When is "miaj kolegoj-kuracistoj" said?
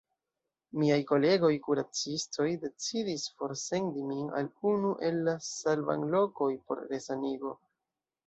0.83-2.47